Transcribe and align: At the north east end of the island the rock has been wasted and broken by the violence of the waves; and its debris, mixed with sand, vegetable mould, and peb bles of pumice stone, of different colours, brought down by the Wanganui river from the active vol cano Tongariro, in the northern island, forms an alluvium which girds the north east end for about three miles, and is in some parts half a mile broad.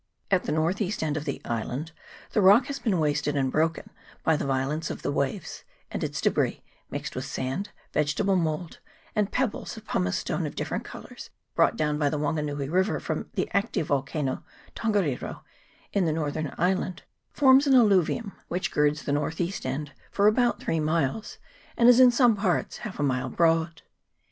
At 0.31 0.45
the 0.45 0.51
north 0.51 0.81
east 0.81 1.03
end 1.03 1.15
of 1.15 1.25
the 1.25 1.39
island 1.45 1.91
the 2.31 2.41
rock 2.41 2.65
has 2.65 2.79
been 2.79 2.97
wasted 2.99 3.35
and 3.35 3.51
broken 3.51 3.91
by 4.23 4.35
the 4.35 4.47
violence 4.47 4.89
of 4.89 5.03
the 5.03 5.11
waves; 5.11 5.63
and 5.91 6.03
its 6.03 6.19
debris, 6.19 6.63
mixed 6.89 7.15
with 7.15 7.25
sand, 7.25 7.69
vegetable 7.93 8.35
mould, 8.35 8.79
and 9.15 9.31
peb 9.31 9.51
bles 9.51 9.77
of 9.77 9.85
pumice 9.85 10.17
stone, 10.17 10.47
of 10.47 10.55
different 10.55 10.85
colours, 10.85 11.29
brought 11.53 11.77
down 11.77 11.99
by 11.99 12.09
the 12.09 12.17
Wanganui 12.17 12.67
river 12.67 12.99
from 12.99 13.29
the 13.35 13.47
active 13.53 13.89
vol 13.89 14.01
cano 14.01 14.43
Tongariro, 14.75 15.43
in 15.93 16.05
the 16.05 16.11
northern 16.11 16.51
island, 16.57 17.03
forms 17.29 17.67
an 17.67 17.75
alluvium 17.75 18.31
which 18.47 18.71
girds 18.71 19.03
the 19.03 19.11
north 19.11 19.39
east 19.39 19.67
end 19.67 19.91
for 20.09 20.25
about 20.25 20.59
three 20.59 20.79
miles, 20.79 21.37
and 21.77 21.87
is 21.87 21.99
in 21.99 22.09
some 22.09 22.35
parts 22.35 22.77
half 22.77 22.99
a 22.99 23.03
mile 23.03 23.29
broad. 23.29 23.83